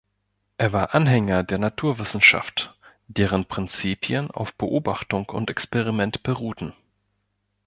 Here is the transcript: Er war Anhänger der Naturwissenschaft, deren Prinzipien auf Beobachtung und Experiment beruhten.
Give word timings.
Er 0.57 0.73
war 0.73 0.95
Anhänger 0.95 1.43
der 1.43 1.59
Naturwissenschaft, 1.59 2.75
deren 3.07 3.45
Prinzipien 3.45 4.31
auf 4.31 4.55
Beobachtung 4.55 5.29
und 5.29 5.51
Experiment 5.51 6.23
beruhten. 6.23 6.73